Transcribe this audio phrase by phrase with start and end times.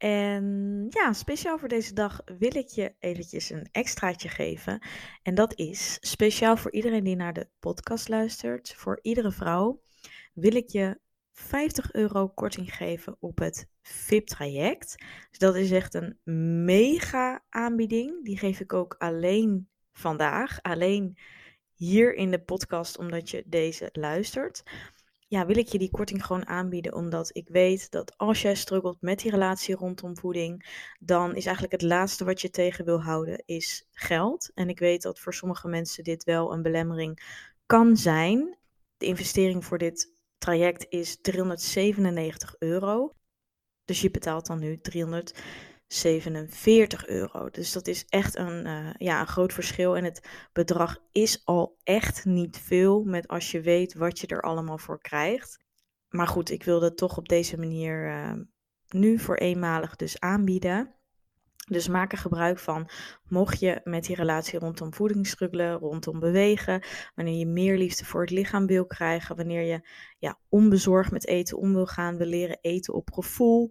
[0.00, 4.82] En ja, speciaal voor deze dag wil ik je eventjes een extraatje geven.
[5.22, 8.74] En dat is speciaal voor iedereen die naar de podcast luistert.
[8.74, 9.80] Voor iedere vrouw
[10.32, 11.00] wil ik je
[11.32, 15.04] 50 euro korting geven op het VIP-traject.
[15.30, 16.18] Dus dat is echt een
[16.64, 18.24] mega aanbieding.
[18.24, 20.62] Die geef ik ook alleen vandaag.
[20.62, 21.18] Alleen
[21.74, 24.62] hier in de podcast, omdat je deze luistert
[25.30, 26.94] ja, wil ik je die korting gewoon aanbieden.
[26.94, 30.66] Omdat ik weet dat als jij struggelt met die relatie rondom voeding,
[31.00, 34.50] dan is eigenlijk het laatste wat je tegen wil houden, is geld.
[34.54, 38.58] En ik weet dat voor sommige mensen dit wel een belemmering kan zijn.
[38.96, 43.14] De investering voor dit traject is 397 euro.
[43.84, 45.42] Dus je betaalt dan nu 300
[45.92, 47.50] 47 euro.
[47.50, 49.96] Dus dat is echt een, uh, ja, een groot verschil.
[49.96, 54.42] En het bedrag is al echt niet veel met als je weet wat je er
[54.42, 55.58] allemaal voor krijgt.
[56.08, 58.32] Maar goed, ik wilde het toch op deze manier uh,
[58.88, 60.94] nu voor eenmalig dus aanbieden.
[61.70, 62.88] Dus maak er gebruik van,
[63.28, 66.82] mocht je met die relatie rondom voeding struggelen, rondom bewegen,
[67.14, 71.58] wanneer je meer liefde voor het lichaam wil krijgen, wanneer je ja, onbezorgd met eten
[71.58, 73.70] om wil gaan, wil leren eten op gevoel,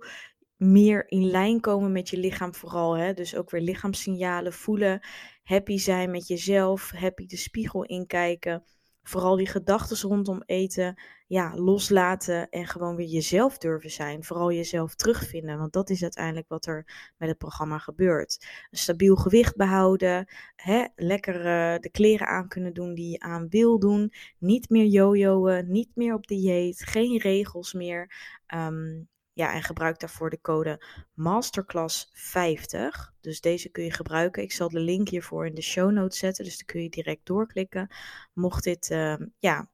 [0.59, 2.97] meer in lijn komen met je lichaam vooral.
[2.97, 3.13] Hè?
[3.13, 5.07] Dus ook weer lichaamssignalen voelen.
[5.43, 6.91] Happy zijn met jezelf.
[6.91, 8.63] Happy de spiegel inkijken.
[9.03, 11.01] Vooral die gedachten rondom eten.
[11.27, 14.23] Ja, loslaten en gewoon weer jezelf durven zijn.
[14.23, 15.57] Vooral jezelf terugvinden.
[15.57, 18.45] Want dat is uiteindelijk wat er met het programma gebeurt.
[18.71, 20.27] Een stabiel gewicht behouden.
[20.55, 20.85] Hè?
[20.95, 24.13] Lekker uh, de kleren aan kunnen doen die je aan wil doen.
[24.37, 25.71] Niet meer jojoen.
[25.71, 26.83] Niet meer op dieet.
[26.85, 28.11] Geen regels meer.
[28.55, 33.17] Um, ja, en gebruik daarvoor de code Masterclass50.
[33.21, 34.43] Dus deze kun je gebruiken.
[34.43, 36.43] Ik zal de link hiervoor in de show notes zetten.
[36.43, 37.87] Dus dan kun je direct doorklikken.
[38.33, 39.69] Mocht dit uh, ja,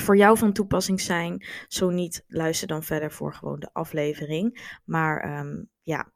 [0.00, 1.46] voor jou van toepassing zijn.
[1.66, 4.78] Zo niet, luister dan verder voor gewoon de aflevering.
[4.84, 6.12] Maar um, ja,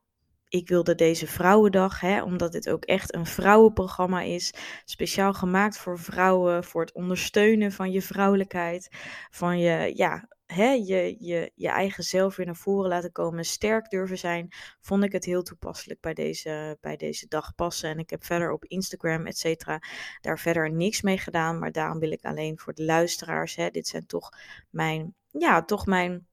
[0.48, 4.54] ik wilde deze Vrouwendag, hè, omdat dit ook echt een vrouwenprogramma is,
[4.84, 8.88] speciaal gemaakt voor vrouwen, voor het ondersteunen van je vrouwelijkheid,
[9.30, 13.91] van je, ja, hè, je, je, je eigen zelf weer naar voren laten komen, sterk
[13.91, 14.48] durven zijn,
[14.80, 17.91] vond ik het heel toepasselijk bij deze, bij deze dag passen.
[17.91, 19.82] En ik heb verder op Instagram, et cetera,
[20.20, 23.88] daar verder niks mee gedaan, maar daarom wil ik alleen voor de luisteraars, hè, dit
[23.88, 24.28] zijn toch
[24.70, 26.26] mijn, ja, toch mijn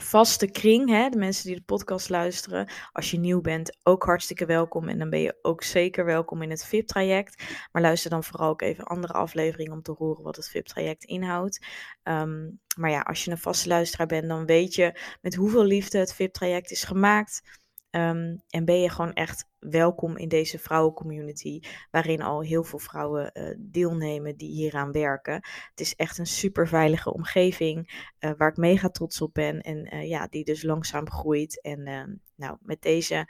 [0.00, 2.68] vaste kring, hè, de mensen die de podcast luisteren.
[2.92, 4.88] Als je nieuw bent, ook hartstikke welkom.
[4.88, 7.42] En dan ben je ook zeker welkom in het VIP-traject.
[7.72, 11.66] Maar luister dan vooral ook even andere afleveringen om te horen wat het VIP-traject inhoudt.
[12.02, 15.98] Um, maar ja, als je een vaste luisteraar bent, dan weet je met hoeveel liefde
[15.98, 17.64] het VIP-traject is gemaakt.
[17.90, 21.60] Um, en ben je gewoon echt welkom in deze vrouwencommunity,
[21.90, 25.34] waarin al heel veel vrouwen uh, deelnemen die hieraan werken.
[25.70, 29.94] Het is echt een super veilige omgeving uh, waar ik mega trots op ben en
[29.94, 31.60] uh, ja, die dus langzaam groeit.
[31.60, 33.28] En ehm, nou, met deze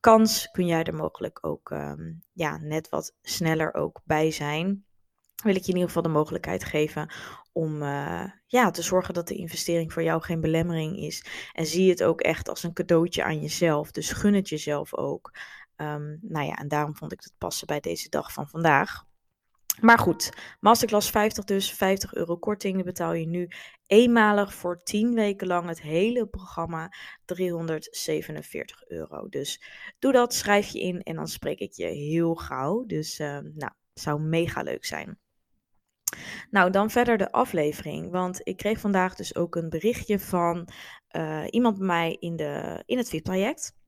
[0.00, 4.84] kans kun jij er mogelijk ook um, ja, net wat sneller ook bij zijn
[5.42, 7.12] wil ik je in ieder geval de mogelijkheid geven
[7.52, 11.24] om uh, ja, te zorgen dat de investering voor jou geen belemmering is.
[11.52, 13.90] En zie het ook echt als een cadeautje aan jezelf.
[13.90, 15.32] Dus gun het jezelf ook.
[15.76, 19.04] Um, nou ja, en daarom vond ik het passen bij deze dag van vandaag.
[19.80, 20.30] Maar goed,
[20.60, 22.84] Masterclass 50 dus, 50 euro korting.
[22.84, 23.48] betaal je nu
[23.86, 26.92] eenmalig voor 10 weken lang het hele programma
[27.24, 29.28] 347 euro.
[29.28, 29.62] Dus
[29.98, 32.84] doe dat, schrijf je in en dan spreek ik je heel gauw.
[32.86, 35.18] Dus uh, nou, zou mega leuk zijn.
[36.50, 38.10] Nou, dan verder de aflevering.
[38.10, 40.68] Want ik kreeg vandaag dus ook een berichtje van
[41.16, 43.80] uh, iemand bij mij in, de, in het VIP-traject.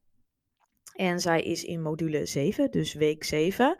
[0.94, 3.76] En zij is in module 7, dus week 7.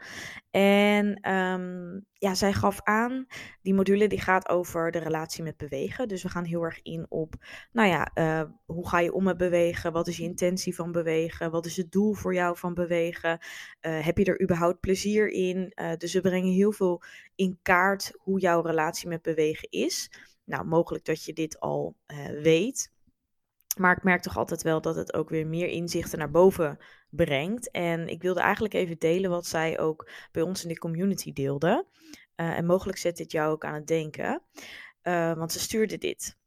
[0.51, 3.25] En ehm, ja, zij gaf aan,
[3.61, 6.07] die module die gaat over de relatie met bewegen.
[6.07, 7.33] Dus we gaan heel erg in op,
[7.71, 9.91] nou ja, uh, hoe ga je om met bewegen?
[9.91, 11.51] Wat is je intentie van bewegen?
[11.51, 13.39] Wat is het doel voor jou van bewegen?
[13.81, 15.71] Uh, heb je er überhaupt plezier in?
[15.75, 17.01] Uh, dus we brengen heel veel
[17.35, 20.11] in kaart hoe jouw relatie met bewegen is.
[20.43, 21.95] Nou, mogelijk dat je dit al
[22.41, 22.93] weet.
[23.77, 26.77] Maar ik merk toch altijd wel dat het ook weer meer inzichten naar boven
[27.15, 27.71] brengt.
[27.71, 31.85] En ik wilde eigenlijk even delen wat zij ook bij ons in de community deelde.
[32.35, 34.41] Uh, en mogelijk zet dit jou ook aan het denken.
[35.03, 36.37] Uh, want ze stuurde dit.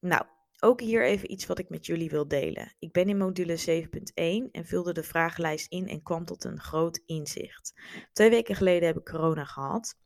[0.00, 0.24] Nou,
[0.60, 2.74] ook hier even iets wat ik met jullie wil delen.
[2.78, 7.02] Ik ben in module 7.1 en vulde de vragenlijst in en kwam tot een groot
[7.06, 7.72] inzicht.
[8.12, 9.96] Twee weken geleden heb ik corona gehad.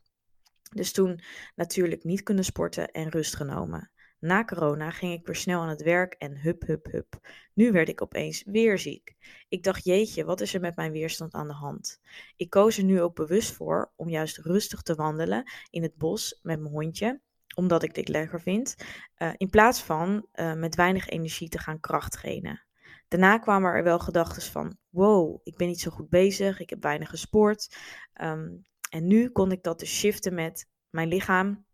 [0.74, 1.20] Dus toen
[1.54, 3.90] natuurlijk niet kunnen sporten en rust genomen.
[4.20, 7.28] Na corona ging ik weer snel aan het werk en hup, hup, hup.
[7.54, 9.16] Nu werd ik opeens weer ziek.
[9.48, 12.00] Ik dacht, jeetje, wat is er met mijn weerstand aan de hand?
[12.36, 16.38] Ik koos er nu ook bewust voor om juist rustig te wandelen in het bos
[16.42, 17.20] met mijn hondje,
[17.54, 18.76] omdat ik dit lekker vind,
[19.18, 22.64] uh, in plaats van uh, met weinig energie te gaan kracht trainen.
[23.08, 26.82] Daarna kwamen er wel gedachten van, wow, ik ben niet zo goed bezig, ik heb
[26.82, 27.76] weinig gesport.
[28.22, 31.64] Um, en nu kon ik dat dus shiften met mijn lichaam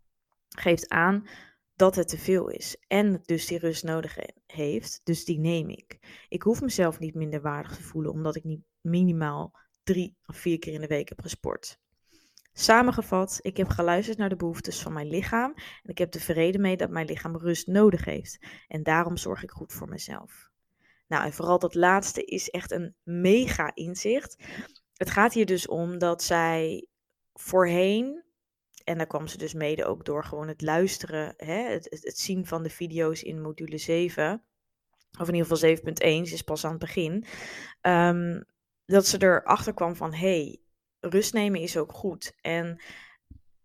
[0.49, 1.29] geeft aan
[1.77, 5.01] dat het te veel is en dus die rust nodig heeft.
[5.05, 5.99] Dus die neem ik.
[6.29, 9.53] Ik hoef mezelf niet minder waardig te voelen omdat ik niet minimaal
[9.83, 11.79] drie of vier keer in de week heb gesport.
[12.53, 16.59] Samengevat, ik heb geluisterd naar de behoeftes van mijn lichaam en ik heb de vrede
[16.59, 18.39] mee dat mijn lichaam rust nodig heeft.
[18.69, 20.51] En daarom zorg ik goed voor mezelf.
[21.07, 24.45] Nou, en vooral dat laatste is echt een mega inzicht.
[24.95, 26.87] Het gaat hier dus om dat zij
[27.33, 28.25] voorheen
[28.87, 32.47] en daar kwam ze dus mede ook door gewoon het luisteren, hè, het, het, zien
[32.47, 34.43] van de video's in module 7.
[35.21, 35.83] Of in ieder geval 7.1,
[36.29, 37.25] ze is pas aan het begin.
[37.83, 38.45] Um,
[38.85, 40.61] dat ze erachter kwam van, hey,
[41.01, 42.33] rust nemen is ook goed.
[42.41, 42.83] En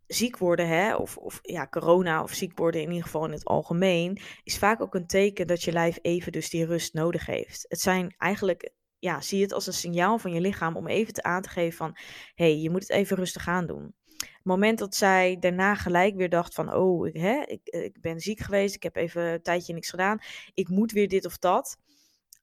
[0.07, 3.45] ziek worden, hè, of, of ja, corona of ziek worden in ieder geval in het
[3.45, 7.65] algemeen, is vaak ook een teken dat je lijf even dus die rust nodig heeft.
[7.67, 11.23] Het zijn eigenlijk, ja, zie het als een signaal van je lichaam om even te
[11.23, 11.97] aan te geven van,
[12.35, 13.95] hey, je moet het even rustig aan doen.
[14.21, 18.39] Het moment dat zij daarna gelijk weer dacht van, oh, hè, ik, ik ben ziek
[18.39, 20.19] geweest, ik heb even een tijdje niks gedaan,
[20.53, 21.77] ik moet weer dit of dat.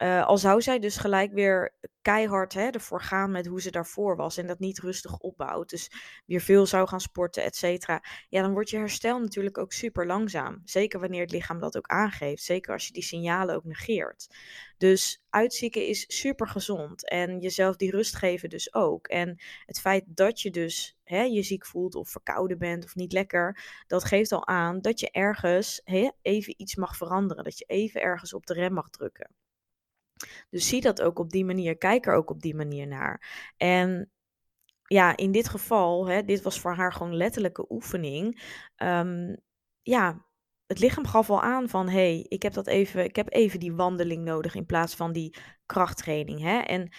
[0.03, 4.17] Uh, al zou zij dus gelijk weer keihard hè, ervoor gaan met hoe ze daarvoor
[4.17, 5.71] was en dat niet rustig opbouwt.
[5.71, 5.91] Dus
[6.27, 8.03] weer veel zou gaan sporten, et cetera.
[8.29, 10.62] Ja, dan wordt je herstel natuurlijk ook super langzaam.
[10.65, 12.43] Zeker wanneer het lichaam dat ook aangeeft.
[12.43, 14.35] Zeker als je die signalen ook negeert.
[14.77, 17.09] Dus uitzieken is super gezond.
[17.09, 19.06] En jezelf die rust geven dus ook.
[19.06, 23.12] En het feit dat je dus hè, je ziek voelt of verkouden bent of niet
[23.12, 27.45] lekker, dat geeft al aan dat je ergens hè, even iets mag veranderen.
[27.45, 29.31] Dat je even ergens op de rem mag drukken.
[30.50, 33.50] Dus zie dat ook op die manier, kijk er ook op die manier naar.
[33.56, 34.11] En
[34.82, 38.43] ja, in dit geval, hè, dit was voor haar gewoon letterlijke oefening.
[38.76, 39.37] Um,
[39.82, 40.26] ja,
[40.67, 43.61] het lichaam gaf al aan van, hé, hey, ik heb dat even, ik heb even
[43.61, 45.37] die wandeling nodig in plaats van die
[45.67, 46.41] krachttraining.
[46.41, 46.59] Hè?
[46.59, 46.93] En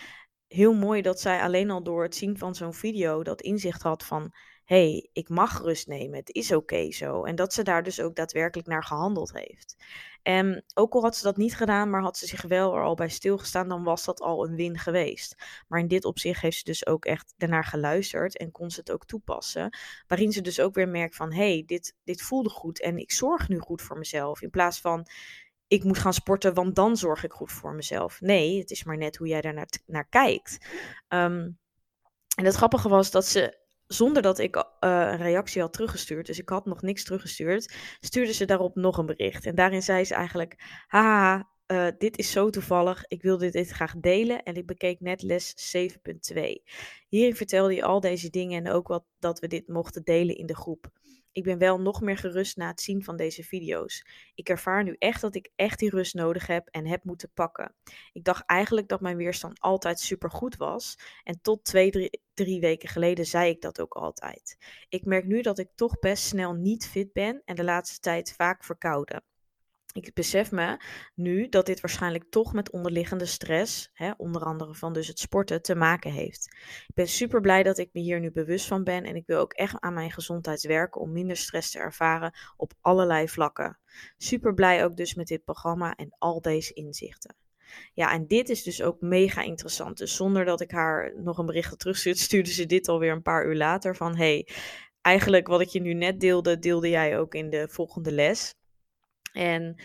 [0.47, 4.05] heel mooi dat zij alleen al door het zien van zo'n video dat inzicht had
[4.05, 4.33] van,
[4.65, 7.23] hé, hey, ik mag rust nemen, het is oké zo.
[7.23, 9.75] En dat ze daar dus ook daadwerkelijk naar gehandeld heeft.
[10.21, 12.95] En ook al had ze dat niet gedaan, maar had ze zich wel er al
[12.95, 15.35] bij stilgestaan, dan was dat al een win geweest.
[15.67, 18.91] Maar in dit opzicht heeft ze dus ook echt daarnaar geluisterd en kon ze het
[18.91, 19.77] ook toepassen.
[20.07, 23.11] Waarin ze dus ook weer merkt van, hé, hey, dit, dit voelde goed en ik
[23.11, 24.41] zorg nu goed voor mezelf.
[24.41, 25.07] In plaats van,
[25.67, 28.21] ik moet gaan sporten, want dan zorg ik goed voor mezelf.
[28.21, 30.57] Nee, het is maar net hoe jij daar naar, naar kijkt.
[31.07, 31.57] Um,
[32.35, 33.57] en het grappige was dat ze
[33.89, 38.33] zonder dat ik uh, een reactie had teruggestuurd, dus ik had nog niks teruggestuurd, stuurde
[38.33, 39.45] ze daarop nog een bericht.
[39.45, 43.93] En daarin zei ze eigenlijk: Haha, uh, dit is zo toevallig, ik wilde dit graag
[43.97, 46.41] delen en ik bekeek net les 7.2.
[47.07, 50.45] Hierin vertelde je al deze dingen en ook wat, dat we dit mochten delen in
[50.45, 50.98] de groep.
[51.39, 54.05] Ik ben wel nog meer gerust na het zien van deze video's.
[54.35, 57.75] Ik ervaar nu echt dat ik echt die rust nodig heb en heb moeten pakken.
[58.11, 60.99] Ik dacht eigenlijk dat mijn weerstand altijd super goed was.
[61.23, 64.57] En tot twee, drie, drie weken geleden zei ik dat ook altijd.
[64.89, 68.33] Ik merk nu dat ik toch best snel niet fit ben en de laatste tijd
[68.33, 69.23] vaak verkouden
[70.07, 70.77] ik besef me
[71.15, 75.61] nu dat dit waarschijnlijk toch met onderliggende stress, hè, onder andere van dus het sporten,
[75.61, 76.55] te maken heeft.
[76.87, 79.39] Ik ben super blij dat ik me hier nu bewust van ben en ik wil
[79.39, 83.79] ook echt aan mijn gezondheid werken om minder stress te ervaren op allerlei vlakken.
[84.17, 87.35] Super blij ook dus met dit programma en al deze inzichten.
[87.93, 89.97] Ja, en dit is dus ook mega interessant.
[89.97, 93.45] Dus zonder dat ik haar nog een bericht terugstuurde, stuurde ze dit alweer een paar
[93.45, 94.47] uur later van hey,
[95.01, 98.55] eigenlijk wat ik je nu net deelde, deelde jij ook in de volgende les.
[99.39, 99.75] En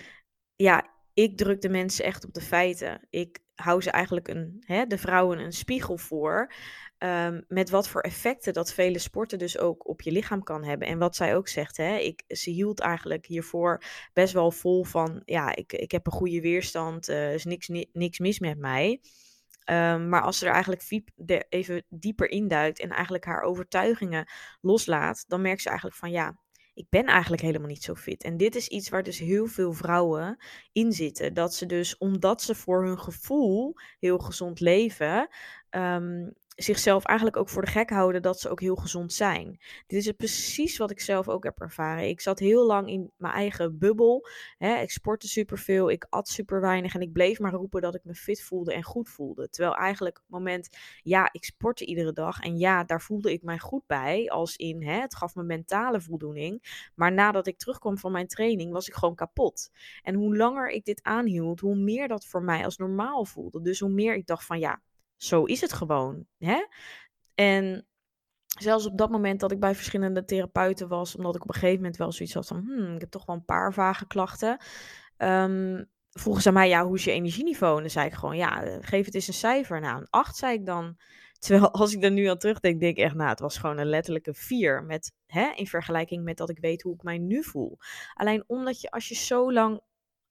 [0.57, 3.07] ja, ik druk de mensen echt op de feiten.
[3.11, 6.53] Ik hou ze eigenlijk een, hè, de vrouwen een spiegel voor.
[6.99, 10.89] Ehm, met wat voor effecten dat vele sporten dus ook op je lichaam kan hebben.
[10.89, 13.83] En wat zij ook zegt, hè, ik, ze hield eigenlijk hiervoor
[14.13, 17.69] best wel vol van, ja, ik, ik heb een goede weerstand, er uh, is niks,
[17.93, 19.01] niks mis met mij.
[19.71, 21.13] Um, maar als ze er eigenlijk
[21.49, 24.29] even dieper induikt en eigenlijk haar overtuigingen
[24.61, 26.44] loslaat, dan merkt ze eigenlijk van ja,
[26.75, 28.23] ik ben eigenlijk helemaal niet zo fit.
[28.23, 30.37] En dit is iets waar dus heel veel vrouwen
[30.73, 31.35] in zitten.
[31.35, 35.29] Dat ze dus, omdat ze voor hun gevoel heel gezond leven,
[35.71, 39.61] um, zichzelf eigenlijk ook voor de gek houden dat ze ook heel gezond zijn.
[39.87, 42.09] Dit is precies wat ik zelf ook heb ervaren.
[42.09, 44.29] Ik zat heel lang in mijn eigen bubbel.
[44.59, 44.75] Hè.
[44.81, 48.15] Ik sportte superveel, ik at super weinig en ik bleef maar roepen dat ik me
[48.15, 49.49] fit voelde en goed voelde.
[49.49, 50.69] Terwijl eigenlijk het moment,
[51.03, 54.31] ja, ik sportte iedere dag en ja, daar voelde ik mij goed bij.
[54.31, 56.89] Als in, hè, het gaf me mentale voldoening.
[56.95, 59.71] Maar nadat ik terugkwam van mijn training, was ik gewoon kapot.
[60.03, 63.63] En hoe langer ik dit aanhield, hoe meer dat voor mij als normaal voelde.
[63.63, 64.81] Dus hoe meer ik dacht van ja,
[65.25, 66.27] zo is het gewoon.
[66.39, 66.67] Hè?
[67.35, 67.87] En
[68.59, 71.77] zelfs op dat moment dat ik bij verschillende therapeuten was, omdat ik op een gegeven
[71.77, 74.59] moment wel zoiets had van, hmm, ik heb toch wel een paar vage klachten.
[75.19, 77.77] Um, vroegen ze mij, ja, hoe is je energieniveau?
[77.77, 79.81] En dan zei ik gewoon, ja, eh, geef het eens een cijfer.
[79.81, 80.97] Nou, een 8 zei ik dan.
[81.45, 83.89] Terwijl als ik er nu aan terugdenk, denk ik echt, nou, het was gewoon een
[83.89, 84.85] letterlijke 4.
[84.85, 87.79] Met, hè, in vergelijking met dat ik weet hoe ik mij nu voel.
[88.15, 89.81] Alleen omdat je, als je zo lang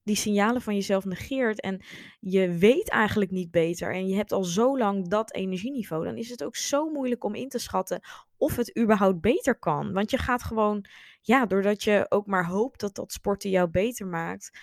[0.04, 1.80] die signalen van jezelf negeert en
[2.20, 6.30] je weet eigenlijk niet beter en je hebt al zo lang dat energieniveau, dan is
[6.30, 8.00] het ook zo moeilijk om in te schatten
[8.36, 9.92] of het überhaupt beter kan.
[9.92, 10.84] Want je gaat gewoon,
[11.20, 14.58] ja, doordat je ook maar hoopt dat dat sporten jou beter maakt,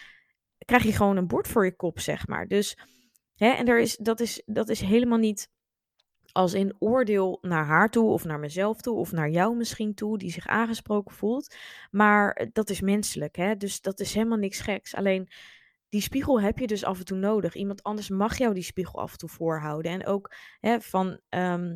[0.66, 2.48] krijg je gewoon een bord voor je kop, zeg maar.
[2.48, 2.78] Dus,
[3.36, 5.50] hè, en er is, dat, is, dat is helemaal niet
[6.34, 10.18] als in oordeel naar haar toe of naar mezelf toe of naar jou misschien toe,
[10.18, 11.56] die zich aangesproken voelt.
[11.92, 13.56] Maar eh, dat is menselijk, hè?
[13.58, 14.96] dus dat is helemaal niks geks.
[14.96, 15.30] Alleen
[15.90, 17.56] die spiegel heb je dus af en toe nodig.
[17.56, 19.92] Iemand anders mag jou die spiegel af en toe voorhouden.
[19.92, 21.74] En ook hè, van ehm,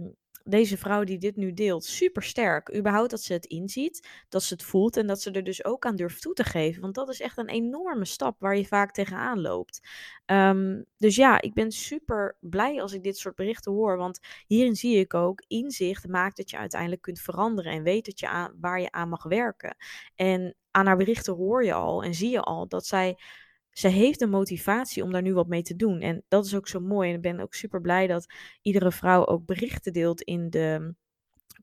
[0.48, 2.75] deze vrouw die dit nu deelt, super sterk.
[2.75, 5.86] Überhaupt dat ze het inziet, dat ze het voelt en dat ze er dus ook
[5.86, 6.82] aan durft toe te geven.
[6.82, 9.88] Want dat is echt een enorme stap waar je vaak tegenaan loopt.
[10.25, 13.98] Ehm, dus ja, ik ben super blij als ik dit soort berichten hoor.
[13.98, 18.20] Want hierin zie ik ook, inzicht maakt dat je uiteindelijk kunt veranderen en weet dat
[18.20, 19.75] je aan, waar je aan mag werken.
[20.16, 23.18] En aan haar berichten hoor je al en zie je al dat zij
[23.77, 26.00] ze heeft de motivatie om daar nu wat mee te doen.
[26.00, 27.10] En dat is ook zo mooi.
[27.10, 30.96] En ik ben ook super blij dat iedere vrouw ook berichten deelt in de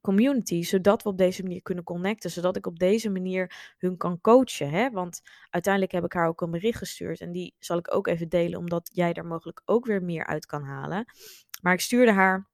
[0.00, 4.20] community, zodat we op deze manier kunnen connecten, zodat ik op deze manier hun kan
[4.20, 4.70] coachen.
[4.70, 4.90] Hè?
[4.90, 8.28] Want uiteindelijk heb ik haar ook een bericht gestuurd en die zal ik ook even
[8.28, 11.04] delen, omdat jij daar mogelijk ook weer meer uit kan halen.
[11.62, 12.50] Maar ik stuurde haar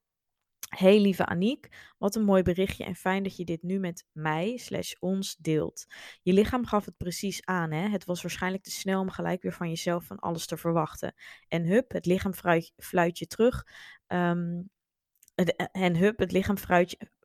[0.68, 4.56] Hey lieve Aniek, wat een mooi berichtje en fijn dat je dit nu met mij
[4.56, 5.86] slash ons deelt.
[6.22, 7.88] Je lichaam gaf het precies aan, hè?
[7.88, 11.14] Het was waarschijnlijk te snel om gelijk weer van jezelf van alles te verwachten.
[11.48, 12.32] En hup, het lichaam
[12.76, 13.66] fluit je terug.
[14.06, 14.62] Ehm,
[15.72, 16.56] en hup, het lichaam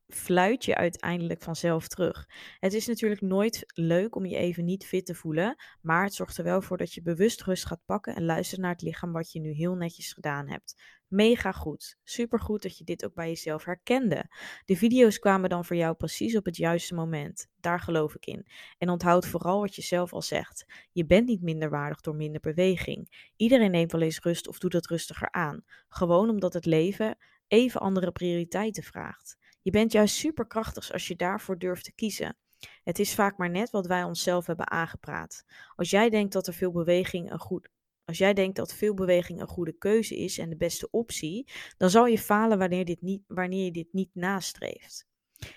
[0.08, 2.28] fluit je uiteindelijk vanzelf terug.
[2.60, 6.38] Het is natuurlijk nooit leuk om je even niet fit te voelen, maar het zorgt
[6.38, 9.32] er wel voor dat je bewust rust gaat pakken en luistert naar het lichaam wat
[9.32, 10.82] je nu heel netjes gedaan hebt.
[11.14, 11.98] Mega goed.
[12.04, 14.26] Super goed dat je dit ook bij jezelf herkende.
[14.66, 17.48] De video's kwamen dan voor jou precies op het juiste moment.
[17.60, 18.48] Daar geloof ik in.
[18.78, 20.66] En onthoud vooral wat je zelf al zegt.
[20.92, 23.30] Je bent niet minder waardig door minder beweging.
[23.36, 25.64] Iedereen neemt wel eens rust of doet het rustiger aan.
[25.88, 27.18] Gewoon omdat het leven
[27.48, 29.38] even andere prioriteiten vraagt.
[29.62, 32.38] Je bent juist superkrachtig als je daarvoor durft te kiezen.
[32.84, 35.44] Het is vaak maar net wat wij onszelf hebben aangepraat.
[35.76, 37.70] Als jij denkt dat er veel beweging een goed
[38.06, 41.90] als jij denkt dat veel beweging een goede keuze is en de beste optie, dan
[41.90, 45.08] zal je falen wanneer, dit niet, wanneer je dit niet nastreeft.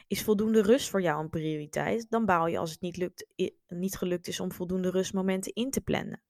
[0.06, 3.26] Is voldoende rust voor jou een prioriteit, dan baal je als het niet, lukt,
[3.68, 6.22] niet gelukt is om voldoende rustmomenten in te plannen.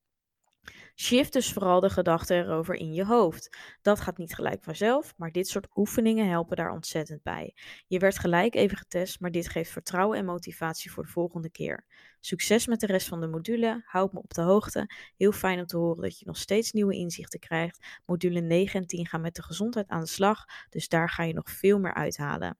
[0.99, 3.57] Shift dus vooral de gedachten erover in je hoofd.
[3.81, 7.55] Dat gaat niet gelijk vanzelf, maar dit soort oefeningen helpen daar ontzettend bij.
[7.87, 11.85] Je werd gelijk even getest, maar dit geeft vertrouwen en motivatie voor de volgende keer.
[12.19, 13.81] Succes met de rest van de module.
[13.85, 14.89] Houd me op de hoogte.
[15.17, 18.01] Heel fijn om te horen dat je nog steeds nieuwe inzichten krijgt.
[18.05, 21.33] Module 9 en 10 gaan met de gezondheid aan de slag, dus daar ga je
[21.33, 22.57] nog veel meer uithalen.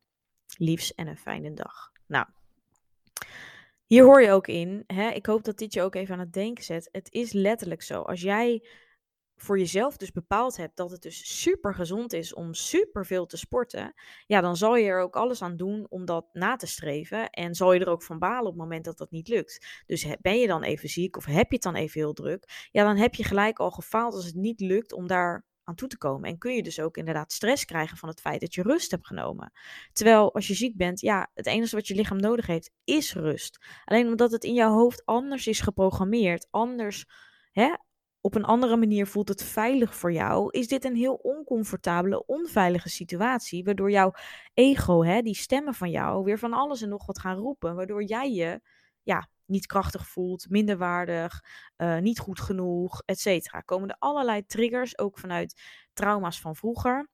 [0.58, 1.92] Liefs en een fijne dag.
[2.08, 2.26] Nou.
[3.88, 6.34] Hier hoor je ook in, hè, ik hoop dat dit je ook even aan het
[6.34, 6.90] denken zet.
[6.92, 8.02] Het is letterlijk zo.
[8.02, 8.68] Als jij
[9.36, 13.38] voor jezelf dus bepaald hebt dat het dus super gezond is om super veel te
[13.38, 13.94] sporten,
[14.26, 17.30] ja, dan zal je er ook alles aan doen om dat na te streven.
[17.30, 19.84] En zal je er ook van balen op het moment dat dat niet lukt.
[19.86, 22.84] Dus ben je dan even ziek of heb je het dan even heel druk, ja,
[22.84, 25.98] dan heb je gelijk al gefaald als het niet lukt om daar aan toe te
[25.98, 26.30] komen.
[26.30, 29.08] En kun je dus ook inderdaad stress krijgen van het feit dat je rust hebt
[29.08, 29.52] genomen.
[29.94, 33.66] Terwijl als je ziek bent, ja, het enige wat je lichaam nodig heeft is rust.
[33.86, 37.06] Alleen omdat het in jouw hoofd anders is geprogrammeerd, anders
[37.52, 37.74] hè,
[38.22, 42.90] op een andere manier voelt het veilig voor jou, is dit een heel oncomfortabele, onveilige
[42.90, 44.12] situatie, waardoor jouw
[44.54, 48.04] ego, hè, die stemmen van jou, weer van alles en nog wat gaan roepen, waardoor
[48.04, 48.62] jij je
[49.04, 51.44] ja, niet krachtig voelt, minder waardig,
[51.78, 53.62] uh, niet goed genoeg, et cetera.
[53.62, 55.62] Komen er allerlei triggers, ook vanuit
[55.94, 57.10] trauma's van vroeger,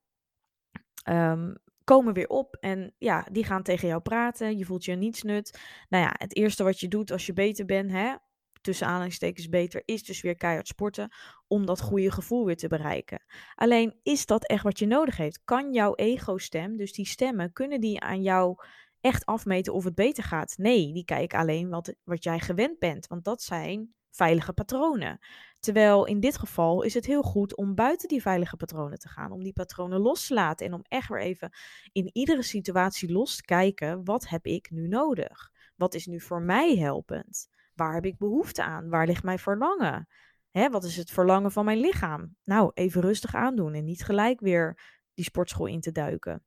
[1.10, 4.58] um, komen weer op en ja, die gaan tegen jou praten.
[4.58, 5.60] Je voelt je niets nut.
[5.90, 8.16] Nou ja, het eerste wat je doet als je beter bent, hè,
[8.62, 11.14] tussen aanhalingstekens beter, is dus weer keihard sporten
[11.48, 13.24] om dat goede gevoel weer te bereiken.
[13.56, 15.42] Alleen is dat echt wat je nodig heeft?
[15.44, 18.56] Kan jouw ego-stem, dus die stemmen, kunnen die aan jou
[19.04, 20.54] echt afmeten of het beter gaat?
[20.58, 25.20] Nee, die kijken alleen wat, wat jij gewend bent, want dat zijn veilige patronen.
[25.60, 29.32] Terwijl in dit geval is het heel goed om buiten die veilige patronen te gaan,
[29.32, 31.52] om die patronen los te laten en om echt weer even
[31.92, 35.52] in iedere situatie los te kijken, wat heb ik nu nodig?
[35.76, 37.48] Wat is nu voor mij helpend?
[37.74, 38.90] Waar heb ik behoefte aan?
[38.90, 40.08] Waar ligt mijn verlangen?
[40.52, 42.36] Hè, wat is het verlangen van mijn lichaam?
[42.44, 44.80] Nou, even rustig aandoen en niet gelijk weer
[45.14, 46.44] die sportschool in te duiken.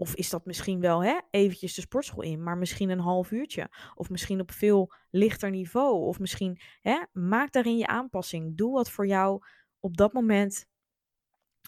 [0.00, 3.68] Of is dat misschien wel hè, eventjes de sportschool in, maar misschien een half uurtje.
[3.94, 6.06] Of misschien op veel lichter niveau.
[6.06, 8.56] Of misschien hè, maak daarin je aanpassing.
[8.56, 9.42] Doe wat voor jou
[9.80, 10.66] op dat moment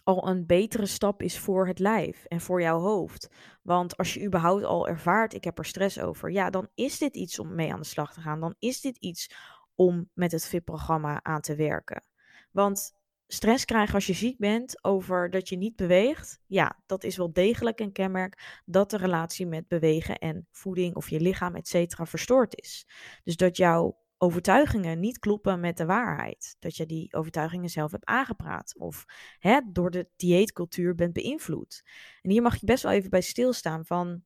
[0.04, 3.28] al een betere stap is voor het lijf en voor jouw hoofd.
[3.62, 7.16] Want als je überhaupt al ervaart, ik heb er stress over, ja, dan is dit
[7.16, 8.40] iets om mee aan de slag te gaan.
[8.40, 9.34] Dan is dit iets
[9.74, 12.04] om met het VIP-programma aan te werken.
[12.50, 12.99] Want
[13.32, 17.32] stress krijgen als je ziek bent over dat je niet beweegt, ja, dat is wel
[17.32, 22.06] degelijk een kenmerk dat de relatie met bewegen en voeding of je lichaam, et cetera,
[22.06, 22.86] verstoord is.
[23.24, 26.56] Dus dat jouw overtuigingen niet kloppen met de waarheid.
[26.58, 29.04] Dat je die overtuigingen zelf hebt aangepraat of
[29.38, 31.82] hè, door de dieetcultuur bent beïnvloed.
[32.22, 34.22] En hier mag je best wel even bij stilstaan van,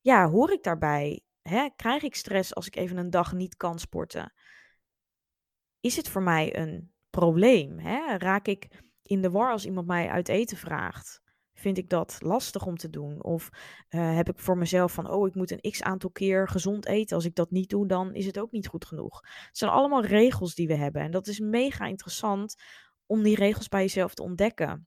[0.00, 1.22] ja, hoor ik daarbij?
[1.42, 4.32] Hè, krijg ik stress als ik even een dag niet kan sporten?
[5.80, 7.78] Is het voor mij een probleem?
[7.78, 8.16] Hè?
[8.16, 8.68] Raak ik
[9.02, 11.20] in de war als iemand mij uit eten vraagt?
[11.54, 13.22] Vind ik dat lastig om te doen?
[13.22, 13.48] Of
[13.90, 17.16] uh, heb ik voor mezelf van, oh, ik moet een x aantal keer gezond eten.
[17.16, 19.20] Als ik dat niet doe, dan is het ook niet goed genoeg.
[19.46, 21.02] Het zijn allemaal regels die we hebben.
[21.02, 22.62] En dat is mega interessant
[23.06, 24.86] om die regels bij jezelf te ontdekken.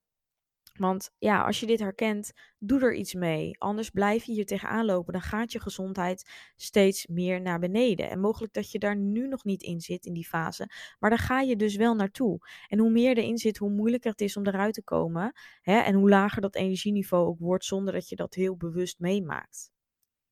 [0.74, 3.56] Want ja, als je dit herkent, doe er iets mee.
[3.58, 5.14] Anders blijf je hier tegenaan lopen.
[5.14, 8.10] Dan gaat je gezondheid steeds meer naar beneden.
[8.10, 10.70] En mogelijk dat je daar nu nog niet in zit, in die fase.
[11.00, 12.40] Maar daar ga je dus wel naartoe.
[12.68, 15.34] En hoe meer erin zit, hoe moeilijker het is om eruit te komen.
[15.62, 15.80] Hè?
[15.80, 19.72] En hoe lager dat energieniveau ook wordt, zonder dat je dat heel bewust meemaakt.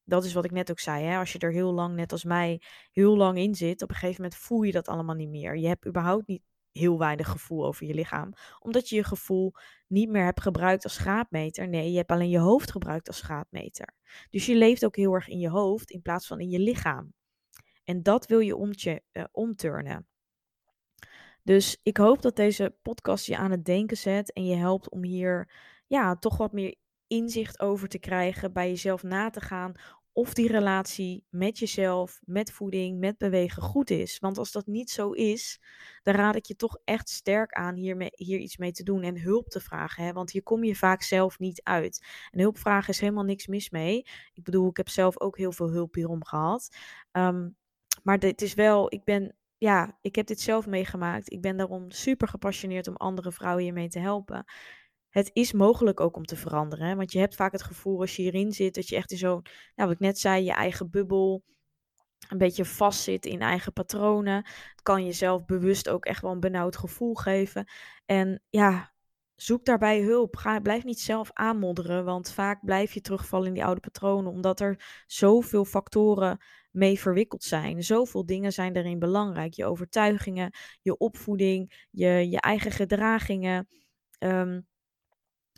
[0.04, 1.06] Dat is wat ik net ook zei.
[1.06, 1.17] Hè?
[1.17, 4.21] Als je er heel lang, net als mij, heel lang in zit, op een gegeven
[4.21, 5.58] moment voel je dat allemaal niet meer.
[5.58, 8.34] Je hebt überhaupt niet heel weinig gevoel over je lichaam.
[8.60, 9.53] Omdat je je gevoel
[9.88, 11.67] niet meer hebt gebruikt als graadmeter.
[11.67, 13.95] Nee, je hebt alleen je hoofd gebruikt als graadmeter.
[14.29, 17.13] Dus je leeft ook heel erg in je hoofd in plaats van in je lichaam.
[17.84, 20.08] En dat wil je omtje, uh, omturnen.
[21.43, 25.03] Dus ik hoop dat deze podcast je aan het denken zet en je helpt om
[25.03, 25.51] hier
[25.88, 26.75] ja, toch wat meer
[27.08, 29.73] inzicht over te krijgen, bij jezelf na te gaan
[30.19, 34.19] of die relatie met jezelf, met voeding, met bewegen goed is.
[34.19, 35.62] Want als dat niet zo is,
[36.03, 39.21] dan raad ik je toch echt sterk aan hier, hier iets mee te doen en
[39.21, 40.03] hulp te vragen.
[40.03, 40.13] Hè?
[40.13, 42.05] Want hier kom je vaak zelf niet uit.
[42.32, 43.97] En hulp vragen is helemaal niks mis mee.
[44.34, 46.75] Ik bedoel, ik heb zelf ook heel veel hulp hierom gehad.
[47.12, 47.58] Um,
[48.03, 51.32] maar dit is wel, ik ben ja, ik heb dit zelf meegemaakt.
[51.32, 54.45] Ik ben daarom super gepassioneerd om andere vrouwen hiermee te helpen
[55.10, 56.98] het is mogelijk ook om te veranderen.
[56.98, 59.41] Want je hebt vaak het gevoel als je hierin zit, dat je echt in zo'n,
[59.76, 61.43] nou, wat ik net zei, je eigen bubbel
[62.28, 64.36] een beetje vastzit in eigen patronen.
[64.72, 67.69] Het kan jezelf bewust ook echt wel een benauwd gevoel geven.
[68.06, 68.93] En ja,
[69.36, 70.36] zoek daarbij hulp.
[70.36, 74.60] Ga, blijf niet zelf aanmodderen, want vaak blijf je terugvallen in die oude patronen, omdat
[74.60, 76.38] er zoveel factoren
[76.72, 77.84] mee verwikkeld zijn.
[77.84, 79.54] Zoveel dingen zijn daarin belangrijk.
[79.54, 83.67] Je overtuigingen, je opvoeding, je, je eigen gedragingen.
[84.19, 84.67] Um,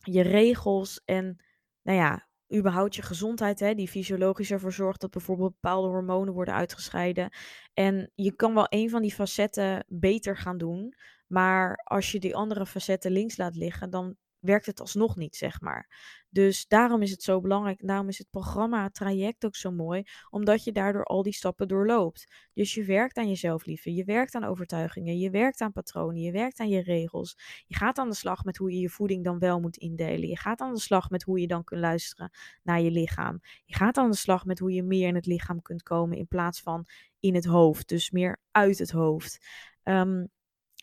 [0.01, 1.41] je regels en,
[1.81, 6.53] nou ja, überhaupt je gezondheid, hè, die fysiologisch ervoor zorgt dat bijvoorbeeld bepaalde hormonen worden
[6.53, 7.29] uitgescheiden.
[7.73, 10.95] En je kan wel een van die facetten beter gaan doen,
[11.27, 15.61] maar als je die andere facetten links laat liggen, dan werkt het alsnog niet, zeg
[15.61, 15.89] maar.
[16.29, 17.87] Dus daarom is het zo belangrijk.
[17.87, 22.33] Daarom is het programma, traject ook zo mooi, omdat je daardoor al die stappen doorloopt.
[22.53, 26.31] Dus je werkt aan jezelf liefde, je werkt aan overtuigingen, je werkt aan patronen, je
[26.31, 27.37] werkt aan je regels.
[27.67, 30.27] Je gaat aan de slag met hoe je je voeding dan wel moet indelen.
[30.27, 32.31] Je gaat aan de slag met hoe je dan kunt luisteren
[32.63, 33.39] naar je lichaam.
[33.65, 36.27] Je gaat aan de slag met hoe je meer in het lichaam kunt komen in
[36.27, 36.85] plaats van
[37.19, 37.87] in het hoofd.
[37.87, 39.45] Dus meer uit het hoofd.
[39.83, 40.29] Um,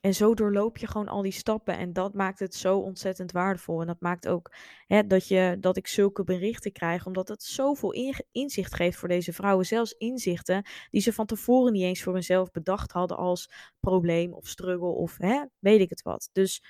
[0.00, 1.78] en zo doorloop je gewoon al die stappen.
[1.78, 3.80] En dat maakt het zo ontzettend waardevol.
[3.80, 4.52] En dat maakt ook
[4.86, 7.06] hè, dat, je, dat ik zulke berichten krijg.
[7.06, 9.66] Omdat het zoveel inzicht geeft voor deze vrouwen.
[9.66, 14.46] Zelfs inzichten die ze van tevoren niet eens voor hunzelf bedacht hadden als probleem of
[14.46, 16.28] struggle of hè, weet ik het wat.
[16.32, 16.62] Dus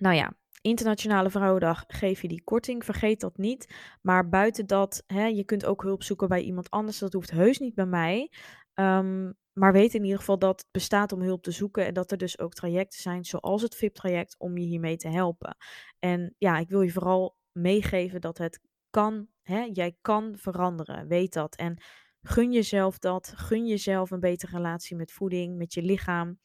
[0.00, 2.84] nou ja, Internationale Vrouwendag geef je die korting.
[2.84, 3.74] Vergeet dat niet.
[4.02, 6.98] Maar buiten dat, hè, je kunt ook hulp zoeken bij iemand anders.
[6.98, 8.30] Dat hoeft heus niet bij mij.
[8.74, 12.10] Um, maar weet in ieder geval dat het bestaat om hulp te zoeken en dat
[12.10, 15.56] er dus ook trajecten zijn, zoals het VIP-traject, om je hiermee te helpen.
[15.98, 18.60] En ja, ik wil je vooral meegeven dat het
[18.90, 19.68] kan, hè?
[19.72, 21.56] jij kan veranderen, weet dat.
[21.56, 21.82] En
[22.22, 26.38] gun jezelf dat, gun jezelf een betere relatie met voeding, met je lichaam.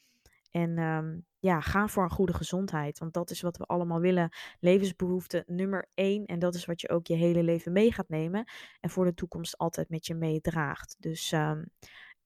[0.52, 4.30] En um, ja, ga voor een goede gezondheid, want dat is wat we allemaal willen.
[4.60, 8.52] Levensbehoefte nummer één en dat is wat je ook je hele leven mee gaat nemen
[8.80, 10.96] en voor de toekomst altijd met je meedraagt.
[11.00, 11.72] Dus um,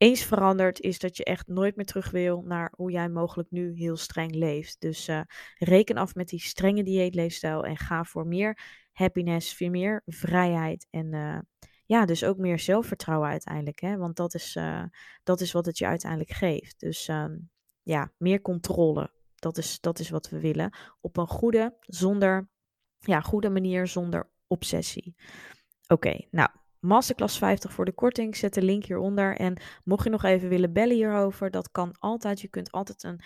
[0.02, 3.74] eens veranderd is dat je echt nooit meer terug wil naar hoe jij mogelijk nu
[3.76, 4.76] heel streng leeft.
[4.80, 5.22] Dus uh,
[5.58, 8.60] reken af met die strenge dieetleefstijl en ga voor meer
[8.92, 11.40] happiness, voor meer vrijheid en uh,
[11.86, 13.80] ja, dus ook meer zelfvertrouwen uiteindelijk.
[13.80, 13.98] Hè?
[13.98, 14.84] Want dat is, uh,
[15.24, 16.80] dat is wat het je uiteindelijk geeft.
[16.80, 17.50] Dus um,
[17.82, 19.12] ja, meer controle.
[19.36, 20.78] Dat is, dat is wat we willen.
[21.02, 22.50] Op een goede, zonder,
[23.00, 25.16] ja, goede manier, zonder obsessie.
[25.88, 26.50] Oké, nou,
[26.82, 28.36] Masterclass 50 voor de korting.
[28.36, 29.38] Zet de link hieronder.
[29.38, 32.41] En mocht je nog even willen bellen hierover, dat kan altijd.
[32.41, 33.22] Je kunt altijd een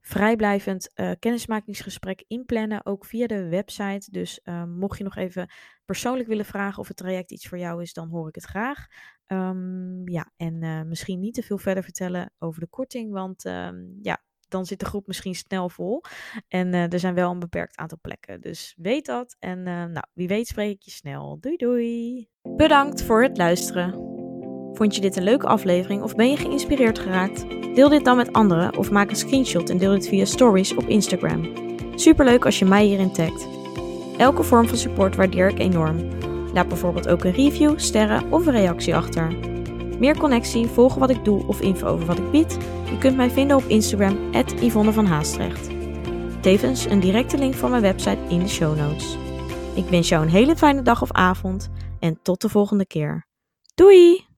[0.00, 4.10] vrijblijvend uh, kennismakingsgesprek inplannen, ook via de website.
[4.10, 5.50] Dus uh, mocht je nog even
[5.84, 8.86] persoonlijk willen vragen of het traject iets voor jou is, dan hoor ik het graag.
[9.26, 13.98] Um, ja, en uh, misschien niet te veel verder vertellen over de korting, want um,
[14.02, 16.02] ja, dan zit de groep misschien snel vol.
[16.48, 18.40] En uh, er zijn wel een beperkt aantal plekken.
[18.40, 19.36] Dus weet dat.
[19.38, 21.38] En uh, nou, wie weet spreek ik je snel.
[21.40, 22.28] Doei doei.
[22.42, 23.92] Bedankt voor het luisteren.
[24.72, 27.48] Vond je dit een leuke aflevering of ben je geïnspireerd geraakt?
[27.74, 30.88] Deel dit dan met anderen of maak een screenshot en deel dit via stories op
[30.88, 31.52] Instagram.
[31.94, 33.46] Superleuk als je mij hierin tagt.
[34.16, 36.08] Elke vorm van support waardeer ik enorm.
[36.52, 39.36] Laat bijvoorbeeld ook een review, sterren of een reactie achter.
[39.98, 42.58] Meer connectie, volgen wat ik doe of info over wat ik bied?
[42.90, 44.18] Je kunt mij vinden op Instagram,
[44.60, 45.68] Yvonne van Haastrecht.
[46.40, 49.16] Tevens een directe link van mijn website in de show notes.
[49.74, 53.26] Ik wens jou een hele fijne dag of avond en tot de volgende keer.
[53.74, 54.29] Doei!